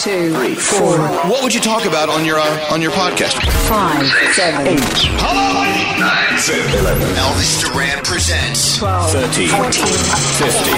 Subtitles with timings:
[0.00, 3.34] Two, three, four, What would you talk about on your uh, on your podcast?
[3.68, 4.80] five, seven, eight,
[6.00, 7.02] Nine, seven, eleven.
[7.16, 10.74] Elvis Duran presents 12, 13, 14, 15.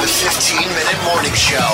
[0.00, 1.70] The 15 minute morning show.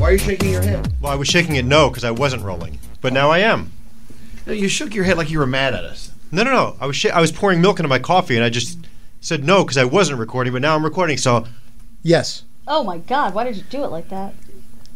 [0.00, 0.92] Why are you shaking your head?
[1.00, 3.70] Well, I was shaking it no because I wasn't rolling, but now I am.
[4.46, 6.10] No, you shook your head like you were mad at us.
[6.32, 6.76] No, no, no.
[6.80, 8.78] I was sh- I was pouring milk into my coffee, and I just
[9.20, 11.16] said no because I wasn't recording, but now I'm recording.
[11.18, 11.46] So,
[12.02, 12.44] Yes.
[12.72, 13.34] Oh my God!
[13.34, 14.32] Why did you do it like that?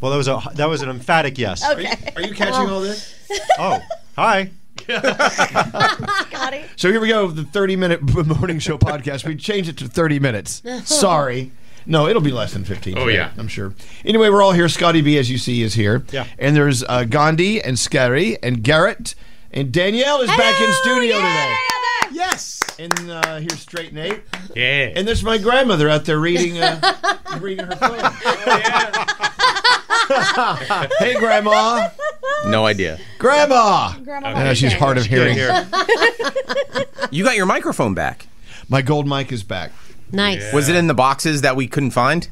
[0.01, 1.69] well, that was a that was an emphatic yes.
[1.69, 2.13] Okay.
[2.15, 3.15] Are you catching all this?
[3.59, 3.81] Oh,
[4.17, 4.51] hi.
[4.87, 6.69] Got it.
[6.77, 9.25] So here we go, the 30 minute morning show podcast.
[9.27, 10.63] We changed it to 30 minutes.
[10.85, 11.53] Sorry.
[11.87, 12.97] No, it'll be less than 15.
[12.97, 13.33] Oh, today, yeah.
[13.37, 13.75] I'm sure.
[14.05, 14.69] Anyway, we're all here.
[14.69, 16.05] Scotty B, as you see, is here.
[16.13, 16.27] Yeah.
[16.39, 19.15] And there's uh, Gandhi and Skeery and Garrett.
[19.53, 21.55] And Danielle is back in studio today.
[22.13, 22.54] Yes.
[22.79, 24.21] And uh, here's Straight Nate.
[24.55, 24.93] Yeah.
[24.97, 28.01] And there's my grandmother out there reading uh, reading her phone.
[30.99, 31.89] hey, Grandma.
[32.47, 32.99] no idea.
[33.19, 33.93] Grandma.
[34.01, 34.29] Grandma.
[34.29, 35.35] I know she's hard of hearing.
[35.35, 35.67] Here.
[37.11, 38.27] You got your microphone back.
[38.69, 39.71] My gold mic is back.
[40.11, 40.53] Nice.
[40.53, 42.29] Was it in the boxes that we couldn't find?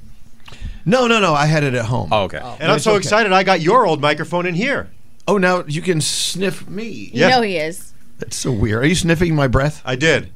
[0.85, 1.35] No, no, no.
[1.35, 2.09] I had it at home.
[2.11, 2.39] Oh, okay.
[2.61, 2.99] And I'm so okay.
[2.99, 3.33] excited.
[3.33, 4.91] I got your old microphone in here.
[5.29, 6.89] Oh, now you can sniff me.
[6.89, 7.29] You Yeah.
[7.31, 7.92] know he is.
[8.23, 8.85] That's so weird.
[8.85, 9.83] Are you sniffing my breath?
[9.85, 10.31] I did.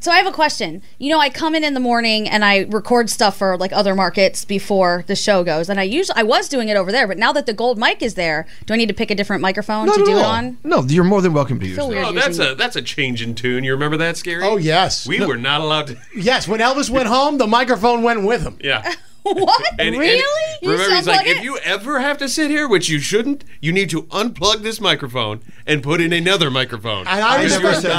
[0.00, 0.82] So I have a question.
[0.98, 3.94] You know, I come in in the morning and I record stuff for like other
[3.94, 7.16] markets before the show goes, and I usually I was doing it over there, but
[7.16, 9.86] now that the gold mic is there, do I need to pick a different microphone
[9.86, 10.58] to at do it on?
[10.62, 11.94] No, you're more than welcome to use Feel that.
[11.94, 13.64] weird Oh, that's a that's a change in tune.
[13.64, 14.42] You remember that, Skeery?
[14.44, 15.06] Oh yes.
[15.08, 15.96] We No- were not allowed to.
[16.14, 16.46] Yes.
[16.46, 18.58] When Elvis went home, the microphone went with him.
[18.62, 18.92] Yeah.
[19.34, 19.64] what?
[19.78, 20.22] And- and really?
[20.62, 23.44] You remember, he's like, unplug if you ever have to sit here, which you shouldn't,
[23.60, 27.06] you need to unplug this microphone and put in another microphone.
[27.06, 27.90] And I I never said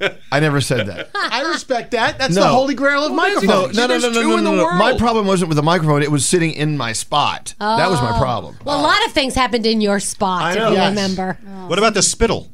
[0.00, 0.20] that.
[0.32, 1.10] I never said that.
[1.14, 2.18] I respect that.
[2.18, 2.42] That's No.
[2.42, 3.76] the holy grail of Well, No, microphones.
[3.76, 4.70] no, no, no, no, no, no, no.
[4.74, 6.02] My problem wasn't with the microphone.
[6.02, 7.54] It was sitting in my spot.
[7.58, 8.18] That was my oh.
[8.20, 8.56] problem.
[8.64, 10.68] Well, a lot of things happened in your spot, I if know.
[10.70, 10.88] you Yes.
[10.90, 11.38] remember.
[11.68, 12.48] What about the spittle?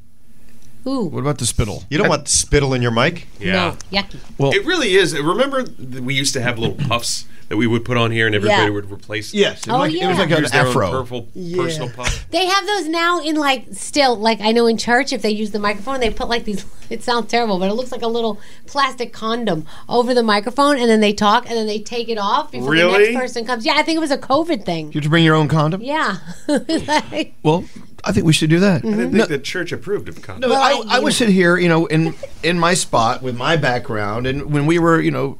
[0.88, 1.04] Ooh.
[1.06, 1.84] What about the spittle?
[1.90, 3.26] You don't want spittle in your mic.
[3.40, 3.52] Yeah.
[3.92, 4.18] No, yucky.
[4.38, 5.18] Well- it really is.
[5.18, 8.34] Remember, th- we used to have little puffs that we would put on here, and
[8.34, 8.70] everybody Yeah.
[8.70, 9.32] would replace.
[9.32, 10.90] Yes, it, Oh, like, it was like an Use their own afro.
[10.90, 12.26] purple, personal puff.
[12.32, 15.52] They have those now in like still like I know in church if they use
[15.52, 18.40] the microphone they put like these it sounds terrible but it looks like a little
[18.66, 22.50] plastic condom over the microphone and then they talk and then they take it off
[22.50, 23.64] before the next person comes.
[23.64, 24.86] Yeah, I think it was a COVID thing.
[24.86, 25.82] You have to bring your own condom.
[25.82, 26.16] Yeah.
[26.48, 27.64] Like- Well,
[28.06, 28.84] I think we should do that.
[28.84, 30.40] I didn't No, think the church approved of condoms.
[30.40, 34.26] no, I, I would sit here, you know, in in my spot with my background,
[34.26, 35.38] and when we were, you know,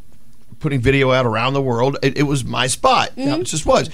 [0.59, 3.11] putting video out around the world, it, it was my spot.
[3.17, 3.41] Mm-hmm.
[3.43, 3.89] It just was.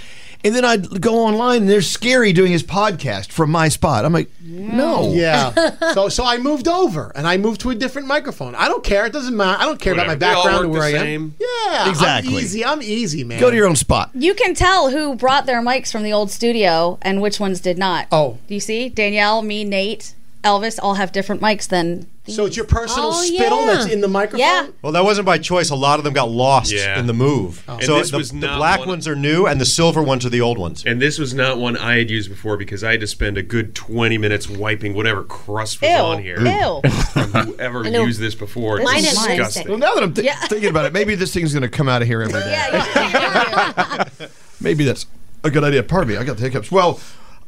[0.45, 4.05] And then I'd go online, and there's Skeery doing his podcast from my spot.
[4.05, 5.13] I'm like, no.
[5.13, 5.53] Yeah.
[5.95, 8.55] so so I moved over and I moved to a different microphone.
[8.55, 9.07] I don't care.
[9.07, 9.61] It doesn't matter.
[9.61, 11.07] I don't care about my They all background or work where the I am.
[11.07, 11.35] same.
[11.39, 11.89] Yeah.
[11.91, 12.35] Exactly.
[12.35, 12.65] I'm easy.
[12.65, 13.41] I'm easy, man.
[13.41, 14.11] Go to your own spot.
[14.15, 17.79] You can tell who brought their mics from the old studio and which ones did
[17.79, 18.09] not.
[18.11, 18.39] Oh.
[18.49, 18.89] Do you see?
[18.89, 22.09] Danielle, me, Nate, Elvis all have different mics than.
[22.29, 23.67] So it's your personal Oh, spittle yeah.
[23.67, 24.41] that's in the microphone?
[24.41, 24.69] Yeah.
[24.81, 25.71] Well, that wasn't by choice.
[25.71, 26.99] A lot of them got lost Yeah.
[26.99, 27.65] in the move.
[27.67, 30.25] And So this the, was the black one- ones are new, and the silver ones
[30.25, 30.85] are the old ones.
[30.87, 33.43] And this was not one I had used before because I had to spend a
[33.43, 35.97] good 20 minutes wiping whatever crust was Ew.
[35.97, 36.41] on here.
[36.41, 36.81] Ew.
[37.13, 38.05] From whoever know.
[38.05, 38.77] used this before.
[38.79, 39.39] Mine It's has disgusting.
[39.39, 39.69] lipstick.
[39.69, 42.03] Well, now that I'm th- thinking about it, maybe this thing's going to come out
[42.03, 42.51] of here every day.
[42.53, 44.05] yeah.
[44.61, 45.07] Maybe that's
[45.43, 45.83] a good idea.
[45.83, 46.71] Pardon me, I got the hiccups.
[46.71, 47.01] Well,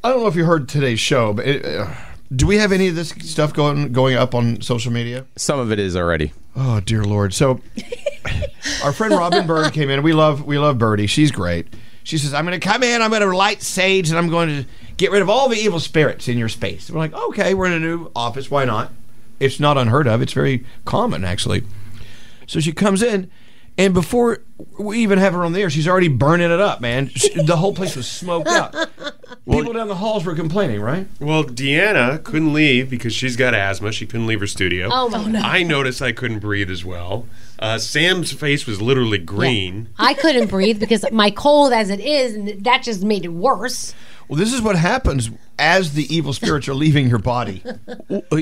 [0.03, 1.95] I don't know if you heard today's show, but it, uh,
[2.35, 5.27] do we have any of this stuff going going up on social media?
[5.37, 6.33] Some of it is already.
[6.57, 7.35] Oh dear lord!
[7.35, 7.61] So
[8.85, 10.03] our friend Robin Bird came in.
[10.03, 11.07] We love we love Birdie.
[11.07, 11.67] She's great.
[12.03, 13.03] She says, "I'm going to come in.
[13.03, 15.81] I'm going to light sage, and I'm going to get rid of all the evil
[15.81, 18.51] spirits in your space." We're like, "Okay, we're in a new office.
[18.51, 18.93] Why not?
[19.41, 20.23] It's not unheard of.
[20.23, 21.63] It's very common, actually."
[22.47, 23.31] So she comes in,
[23.79, 24.43] and before
[24.79, 27.09] we even have her on the air, she's already burning it up, man.
[27.09, 28.49] She- the whole place was smoked
[29.47, 29.59] out.
[29.59, 31.07] People down the halls were complaining, right?
[31.21, 33.93] Well, Deanna couldn't leave because she's got asthma.
[33.93, 34.89] She couldn't leave her studio.
[34.91, 35.35] Oh, my God.
[35.37, 37.27] I noticed I couldn't breathe as well.
[37.59, 39.89] Uh, Sam's face was literally green.
[39.99, 43.95] I couldn't breathe because my cold as it is and that just made it worse.
[44.29, 47.63] Well, this is what happens as the evil spirits are leaving your body.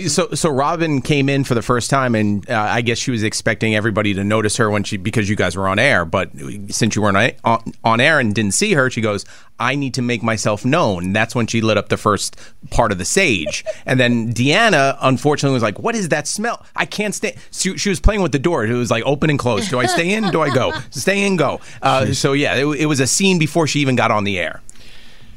[0.06, 3.22] So, so Robin came in for the first time, and uh, I guess she was
[3.22, 6.04] expecting everybody to notice her when she because you guys were on air.
[6.04, 6.30] But
[6.68, 9.24] since you weren't on, on air and didn't see her, she goes,
[9.58, 12.40] "I need to make myself known." That's when she lit up the first
[12.70, 16.64] part of the sage, and then Deanna, unfortunately, was like, "What is that smell?
[16.74, 18.64] I can't stay." She, she was playing with the door.
[18.64, 19.68] It was like open and close.
[19.68, 20.30] Do I stay in?
[20.30, 20.72] Do I go?
[20.90, 21.60] Stay in, go.
[21.82, 24.62] Uh, so yeah, it, it was a scene before she even got on the air.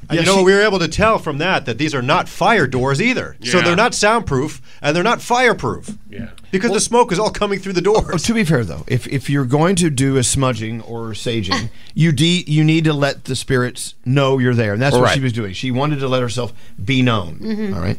[0.10, 2.68] And you know, we were able to tell from that that these are not fire
[2.68, 3.36] doors either.
[3.44, 5.98] So they're not soundproof and they're not fireproof.
[6.10, 6.30] Yeah.
[6.52, 8.14] Because the smoke is all coming through the uh, uh, doors.
[8.14, 11.70] Oh, to be fair, though, if, if you're going to do a smudging or saging,
[11.94, 15.16] you de- you need to let the spirits know you're there, and that's what Right.
[15.16, 15.54] she was doing.
[15.54, 16.54] She wanted to let herself
[16.84, 17.40] be known.
[17.40, 17.74] Mm-hmm.
[17.74, 17.98] all right.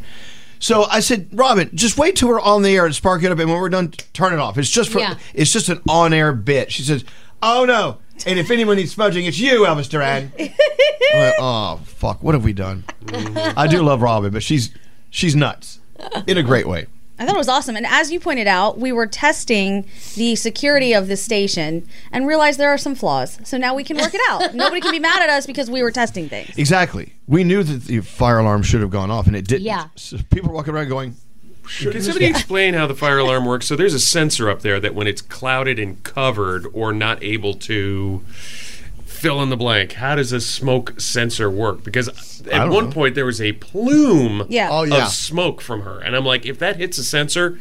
[0.58, 3.38] So I said, Robin, just wait till we're on the air and spark it up,
[3.38, 4.56] and when we're done, turn it off.
[4.56, 5.18] It's just for, Yeah.
[5.34, 6.72] it's just an on air bit.
[6.72, 7.04] She says,
[7.42, 7.98] Oh no!
[8.24, 10.32] And if anyone needs smudging, it's you, Elvis Duran.
[10.38, 12.22] I'm like, oh fuck!
[12.22, 12.84] What have we done?
[13.12, 14.70] I do love Robin, but she's
[15.10, 15.80] she's nuts
[16.26, 16.86] in a great way.
[17.18, 17.76] I thought it was awesome.
[17.76, 19.86] And as you pointed out, we were testing
[20.16, 23.38] the security of the station and realized there are some flaws.
[23.42, 24.54] So now we can work it out.
[24.54, 26.56] Nobody can be mad at us because we were testing things.
[26.58, 27.14] Exactly.
[27.26, 29.62] We knew that the fire alarm should have gone off, and it didn't.
[29.62, 29.88] Yeah.
[29.96, 31.16] So people are walking around going,
[31.78, 33.66] Can somebody explain how the fire alarm works?
[33.66, 37.54] So there's a sensor up there that when it's clouded and covered or not able
[37.54, 38.22] to
[39.04, 41.82] fill in the blank, how does a smoke sensor work?
[41.82, 42.08] Because
[42.46, 42.92] at one know.
[42.92, 44.68] point there was a plume Yeah.
[44.70, 45.06] Oh, yeah.
[45.06, 47.58] of smoke from her, and I'm like, if that hits a sensor,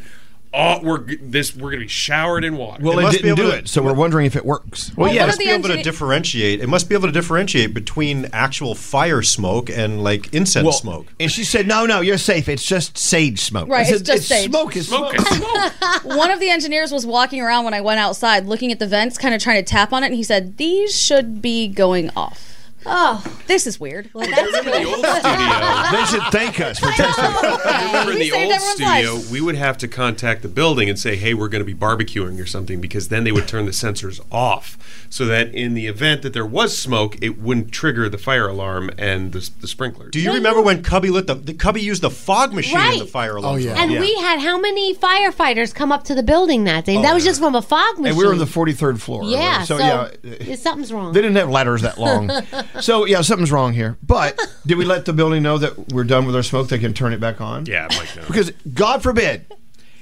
[0.54, 2.82] oh, we're this we're gonna be showered in water.
[2.82, 4.44] Well, It it, must be didn't able do to- it, so we're wondering if it
[4.44, 4.92] works.
[4.96, 6.60] Well, Well, yeah, one it must the be able to differentiate.
[6.60, 11.06] It must be able to differentiate between actual fire smoke and like incense Well, smoke.
[11.20, 12.48] And she said, "No, no, you're safe.
[12.48, 14.50] It's just sage smoke." Right, I said, it's just sage.
[14.50, 14.76] smoke.
[14.76, 15.30] Is smoke smoke.
[15.30, 16.04] is smoke.
[16.16, 19.18] One of the engineers was walking around when I went outside looking at the vents,
[19.18, 22.55] kind of trying to tap on it, and he said, These should be going off.
[22.88, 24.10] Oh, This is weird.
[24.14, 25.90] Remember the old studio?
[25.92, 27.24] They should thank us for testing.
[27.24, 29.30] Remember in We the old studio, lives.
[29.30, 32.40] we would have to contact the building and say, "Hey, we're going to be barbecuing
[32.40, 36.22] or something," because then they would turn the sensors off, so that in the event
[36.22, 40.10] that there was smoke, it wouldn't trigger the fire alarm and the, the sprinklers.
[40.12, 43.06] Do you remember when Cubby lit the, the Cubby used the fog machine in the
[43.06, 43.54] fire oh, alarm?
[43.54, 43.80] Oh, yeah.
[43.82, 46.96] and we had how many firefighters come up to the building that day?
[46.96, 48.06] Oh, that was just from a fog machine.
[48.06, 49.24] and we were on the 43rd floor.
[49.24, 49.60] yeah.
[49.60, 49.64] whatever.
[49.66, 51.12] So, yeah, yeah, something's wrong.
[51.12, 52.30] they didn't have ladders that long.
[52.80, 53.96] so yeah, something's wrong here.
[54.02, 56.68] But did we let the building know that we're done with our smoke?
[56.68, 57.66] They can turn it back on.
[57.66, 58.14] Yeah, Mike.
[58.16, 58.22] No.
[58.26, 59.46] Because God forbid,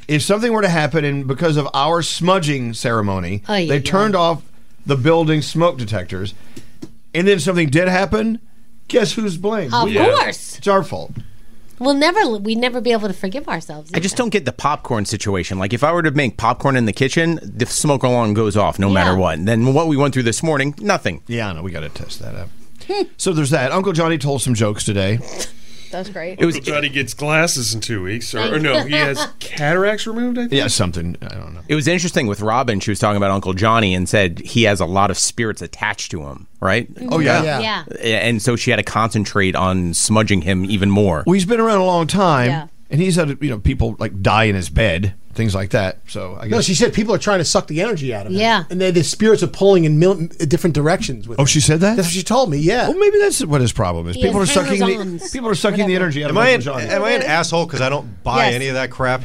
[0.08, 4.14] if something were to happen and because of our smudging ceremony, Ay, they ay, turned
[4.14, 4.42] off
[4.86, 6.34] the building smoke detectors,
[7.14, 8.38] and then something did happen,
[8.88, 9.72] guess who's blamed?
[9.72, 10.58] of We- course.
[10.58, 11.12] It's our fault.
[11.80, 13.90] We'll never, we'd never be able to forgive ourselves.
[13.92, 15.58] I just don't get the popcorn situation.
[15.58, 18.78] Like, if I were to make popcorn in the kitchen, the smoke alarm goes off
[18.78, 19.38] no matter what.
[19.38, 21.22] And Then what we went through this morning, nothing.
[21.26, 21.62] Yeah, I know.
[21.62, 22.48] We got to test that out.
[23.16, 23.72] so there's that.
[23.72, 25.18] Uncle Johnny told some jokes today.
[25.94, 26.40] That's was great.
[26.40, 30.08] It was Uncle Johnny gets glasses in two weeks, or, or no, he has cataracts
[30.08, 30.38] removed.
[30.38, 30.52] I think.
[30.52, 31.16] Yeah, something.
[31.22, 31.60] I don't know.
[31.68, 32.80] It was interesting with Robin.
[32.80, 36.10] She was talking about Uncle Johnny and said he has a lot of spirits attached
[36.10, 36.88] to him, right?
[37.12, 37.60] Oh, yeah.
[37.60, 37.84] Yeah.
[38.02, 41.22] And so she had to concentrate on smudging him even more.
[41.28, 42.66] Well, he's been around a long time, Yeah.
[42.90, 45.98] And he's had you know people like die in his bed, things like that.
[46.06, 46.50] So I guess.
[46.50, 48.38] No, she said people are trying to suck the energy out of him.
[48.38, 48.64] Yeah.
[48.70, 51.26] and they, the spirits are pulling in mil- uh, different directions.
[51.26, 51.46] With oh, him.
[51.46, 51.96] she said that.
[51.96, 52.58] That's what she told me.
[52.58, 52.88] Yeah.
[52.88, 54.16] Well, maybe that's what his problem is.
[54.16, 56.74] He People are sucking the people are sucking the energy out Am of I, Uncle
[56.74, 58.54] an, am I an asshole because I don't buy Yes.
[58.54, 59.22] any of that crap?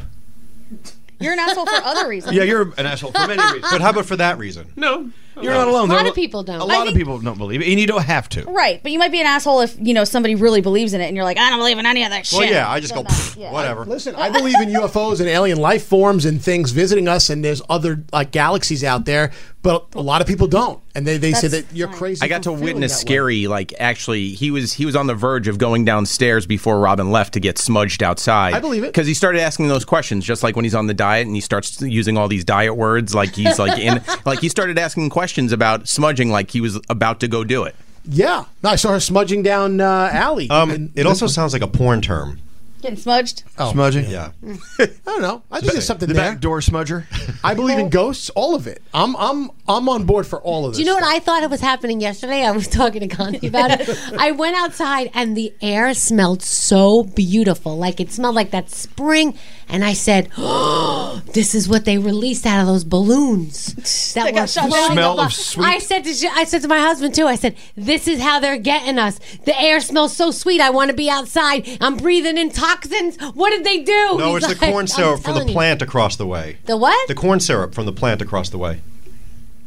[1.18, 2.34] You're an asshole for other reasons.
[2.34, 3.66] yeah, you're an asshole for many reasons.
[3.70, 4.72] But how about for that reason?
[4.74, 5.10] No,
[5.40, 5.88] You're not alone.
[5.90, 6.60] A lot There are of people don't.
[6.60, 8.44] A I lot of people don't believe it, and you don't have to.
[8.44, 11.06] Right, but you might be an asshole if you know somebody really believes in it,
[11.06, 12.38] and you're like, I don't believe in any of that shit.
[12.40, 13.52] Well, yeah, I just go, "Pfft, yeah.
[13.52, 13.84] whatever.
[13.84, 17.62] Listen, I believe in UFOs and alien life forms and things visiting us, and there's
[17.70, 19.30] other like galaxies out there,
[19.62, 21.96] but a lot of people don't, and they, they say That's that you're fine.
[21.96, 22.22] crazy.
[22.22, 23.14] I got for to feeling witness that way.
[23.14, 23.46] scary.
[23.46, 27.32] Like actually, he was he was on the verge of going downstairs before Robin left
[27.34, 28.52] to get smudged outside.
[28.52, 28.88] I believe it.
[28.88, 31.40] because he started asking those questions, just like when he's on the diet and he
[31.40, 33.14] starts using all these diet words.
[33.14, 35.19] Like he's like in like he started asking questions
[35.52, 37.74] about smudging, like he was about to go do it.
[38.04, 40.48] Yeah, no, I saw her smudging down uh, alley.
[40.48, 42.38] Um, it also sounds like a porn term.
[42.80, 43.42] Getting smudged.
[43.58, 44.08] Oh, Smudging.
[44.08, 44.32] Yeah.
[44.78, 45.42] I don't know.
[45.50, 46.32] I think there's something The there.
[46.32, 47.04] back door smudger.
[47.44, 48.82] I believe in ghosts, all of it.
[48.94, 50.78] I'm I'm I'm on board for all of this.
[50.78, 51.04] Do you know what.
[51.04, 52.44] I thought it was happening yesterday?
[52.44, 53.88] I was talking to Connie about it.
[54.18, 57.76] I went outside and the air smelled so beautiful.
[57.76, 59.36] Like it smelled like that spring.
[59.68, 63.74] And I said, oh, this is what they released out of those balloons.
[64.14, 64.92] That They got shot down.
[64.92, 67.26] Smell of sweet- I said to I said to my husband too.
[67.26, 69.20] I said, "This is how they're getting us.
[69.44, 70.60] The air smells so sweet.
[70.60, 71.68] I want to be outside.
[71.80, 73.16] I'm breathing in toxins.
[73.34, 75.48] What did they do?" No, He's it's the like, corn "I'm syrup from the telling
[75.48, 76.58] you." plant across the way.
[76.66, 77.08] The what?
[77.08, 78.80] The corn syrup from the plant across the way.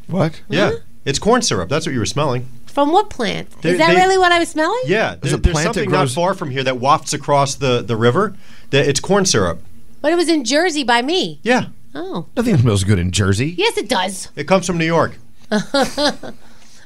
[0.08, 0.42] What?
[0.50, 0.72] Yeah.
[1.06, 1.70] It's corn syrup.
[1.70, 2.48] That's what you were smelling.
[2.66, 3.50] From what plant?
[3.62, 4.82] They- is that they- really what I was smelling?
[4.86, 5.16] Yeah.
[5.22, 7.56] There's There, a there's plant that something grows- not far from here that wafts across
[7.56, 8.36] the, the river.
[8.72, 9.62] That it's corn syrup.
[10.02, 11.40] But it was in Jersey by me.
[11.44, 11.68] Yeah.
[11.96, 12.26] Oh.
[12.36, 13.54] Nothing smells good in Jersey.
[13.58, 14.30] Yes, it does.
[14.36, 15.18] It comes from New York.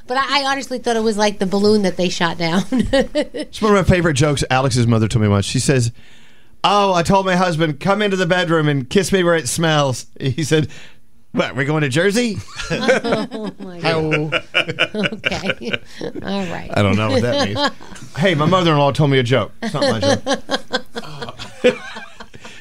[0.08, 2.62] But I, I honestly thought it was like the balloon that they shot down.
[2.72, 4.42] It's one of my favorite jokes.
[4.50, 5.44] Alex's mother told me once.
[5.44, 5.92] She says,
[6.64, 10.06] "Oh, I told my husband come into the bedroom and kiss me where it smells."
[10.20, 10.68] He said,
[11.32, 11.54] "What?
[11.54, 12.38] We're going to Jersey?"
[12.70, 14.04] oh my God.
[14.94, 15.70] Okay.
[16.22, 16.70] All right.
[16.72, 18.16] I don't know what that means.
[18.16, 19.52] hey, my mother-in-law told me a joke.
[19.62, 21.78] It's not my joke.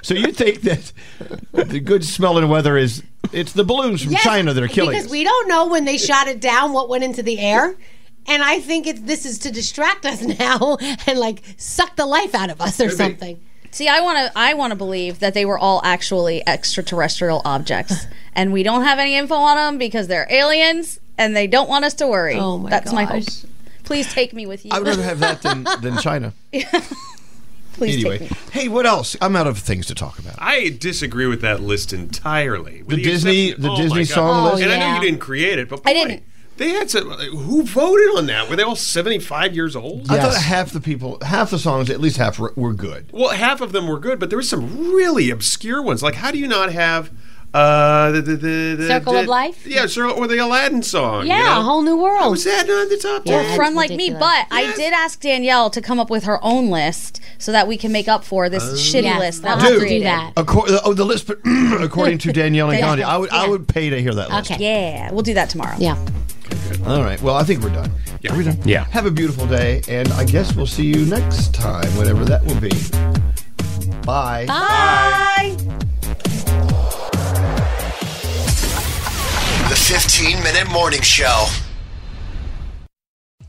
[0.07, 0.93] So you think that
[1.51, 5.07] the good smelling weather is it's the balloons from Yes, China that are killing because
[5.07, 5.11] us?
[5.11, 7.75] we don't know when they shot it down what went into the air.
[8.25, 12.33] And I think it, this is to distract us now and like suck the life
[12.33, 13.37] out of us or something.
[13.71, 14.31] See, I want to.
[14.39, 18.99] I want to believe that they were all actually extraterrestrial objects, and we don't have
[18.99, 22.35] any info on them because they're aliens, and they don't want us to worry.
[22.35, 23.41] Oh my That's my gosh.
[23.41, 23.51] hope.
[23.83, 24.71] Please take me with you.
[24.73, 26.33] I would rather have that than, than China.
[27.77, 29.15] Please anyway, hey, what else?
[29.21, 30.35] I'm out of things to talk about.
[30.39, 32.81] I disagree with that list entirely.
[32.83, 34.51] With The Disney- exception- the oh Disney song God.
[34.53, 34.63] list?
[34.63, 36.23] And I know Oh, you didn't create it, but I didn't.
[36.57, 37.07] They had some.
[37.11, 38.49] Who voted on that?
[38.49, 40.09] Were they all seventy-five years old?
[40.11, 43.11] I thought half the people, half the songs, at least half were, were good.
[43.13, 46.01] Well, half of them were good, but there were some really obscure ones.
[46.01, 47.11] Like, how do you not have
[47.57, 49.65] uh, the, the, the, the Circle the- of Life?
[49.65, 51.23] Yeah, sure, or the Aladdin song.
[51.23, 51.59] you Yeah, know?
[51.59, 52.19] a whole new world.
[52.21, 53.45] How was that not the top Yeah, ten?
[53.45, 54.19] it's Friend like me, ridiculous.
[54.49, 57.77] but I did ask Danielle to come up with her own list so that we
[57.77, 60.05] can make up for this shitty Yes, list that I'll we to do created.
[60.07, 60.35] that.
[60.35, 61.39] Accor- oh, the list, but
[61.81, 64.51] according to Danielle and Gandhi, I would, I would pay to hear that list.
[64.51, 64.63] Okay.
[64.63, 65.75] Yeah, we'll do that tomorrow.
[65.79, 65.97] Yeah.
[66.85, 67.21] All right.
[67.21, 67.91] Well, I think we're done.
[68.21, 68.33] Yeah.
[68.33, 68.57] Are we done?
[68.65, 68.85] Yeah.
[68.85, 72.59] Have a beautiful day, and I guess we'll see you next time, whenever that will
[72.59, 72.69] be.
[74.05, 74.45] Bye.
[74.47, 75.56] Bye.
[79.87, 81.66] 15 Minute Morning Show.